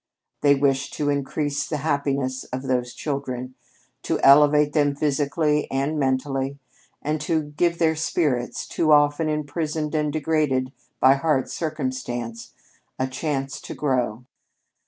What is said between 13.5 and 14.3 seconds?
to grow.